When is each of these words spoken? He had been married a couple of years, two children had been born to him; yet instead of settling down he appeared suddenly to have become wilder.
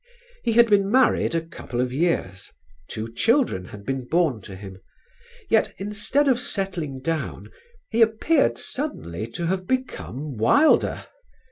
He 0.41 0.53
had 0.53 0.67
been 0.67 0.89
married 0.89 1.35
a 1.35 1.41
couple 1.45 1.79
of 1.79 1.93
years, 1.93 2.49
two 2.87 3.13
children 3.13 3.65
had 3.65 3.85
been 3.85 4.07
born 4.07 4.41
to 4.41 4.55
him; 4.55 4.79
yet 5.47 5.75
instead 5.77 6.27
of 6.27 6.41
settling 6.41 7.01
down 7.03 7.51
he 7.91 8.01
appeared 8.01 8.57
suddenly 8.57 9.27
to 9.27 9.45
have 9.45 9.67
become 9.67 10.37
wilder. 10.37 11.05